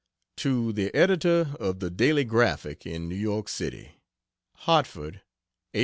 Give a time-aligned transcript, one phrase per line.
[0.37, 4.01] To the Editor of "The Daily Graphic," in New York City:
[4.55, 5.21] HARTFORD,
[5.75, 5.79] Apl.